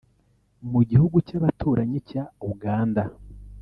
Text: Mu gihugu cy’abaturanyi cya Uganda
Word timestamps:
Mu 0.71 0.81
gihugu 0.89 1.17
cy’abaturanyi 1.27 1.97
cya 2.09 2.23
Uganda 2.51 3.03